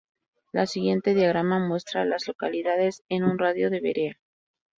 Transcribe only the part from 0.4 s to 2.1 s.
El siguiente diagrama muestra a